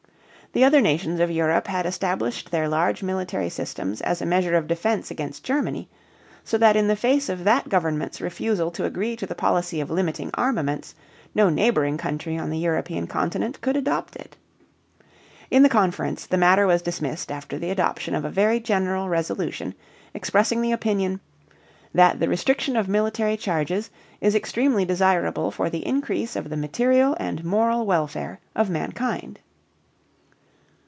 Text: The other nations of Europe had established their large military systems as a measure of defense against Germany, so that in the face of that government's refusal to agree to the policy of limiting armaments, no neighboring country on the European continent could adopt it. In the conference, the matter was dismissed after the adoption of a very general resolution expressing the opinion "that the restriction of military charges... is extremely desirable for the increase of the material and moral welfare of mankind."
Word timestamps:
The 0.53 0.65
other 0.65 0.81
nations 0.81 1.21
of 1.21 1.31
Europe 1.31 1.67
had 1.67 1.85
established 1.85 2.51
their 2.51 2.67
large 2.67 3.01
military 3.01 3.47
systems 3.47 4.01
as 4.01 4.21
a 4.21 4.25
measure 4.25 4.53
of 4.55 4.67
defense 4.67 5.09
against 5.09 5.45
Germany, 5.45 5.87
so 6.43 6.57
that 6.57 6.75
in 6.75 6.89
the 6.89 6.95
face 6.97 7.29
of 7.29 7.45
that 7.45 7.69
government's 7.69 8.19
refusal 8.19 8.69
to 8.71 8.83
agree 8.83 9.15
to 9.15 9.25
the 9.25 9.33
policy 9.33 9.79
of 9.79 9.89
limiting 9.89 10.29
armaments, 10.33 10.93
no 11.33 11.47
neighboring 11.49 11.97
country 11.97 12.37
on 12.37 12.49
the 12.49 12.57
European 12.57 13.07
continent 13.07 13.61
could 13.61 13.77
adopt 13.77 14.17
it. 14.17 14.35
In 15.49 15.63
the 15.63 15.69
conference, 15.69 16.25
the 16.25 16.35
matter 16.35 16.67
was 16.67 16.81
dismissed 16.81 17.31
after 17.31 17.57
the 17.57 17.69
adoption 17.69 18.13
of 18.13 18.25
a 18.25 18.29
very 18.29 18.59
general 18.59 19.07
resolution 19.07 19.73
expressing 20.13 20.61
the 20.61 20.73
opinion 20.73 21.21
"that 21.93 22.19
the 22.19 22.27
restriction 22.27 22.75
of 22.75 22.89
military 22.89 23.37
charges... 23.37 23.89
is 24.19 24.35
extremely 24.35 24.83
desirable 24.83 25.49
for 25.49 25.69
the 25.69 25.87
increase 25.87 26.35
of 26.35 26.49
the 26.49 26.57
material 26.57 27.15
and 27.21 27.45
moral 27.45 27.85
welfare 27.85 28.41
of 28.53 28.69
mankind." 28.69 29.39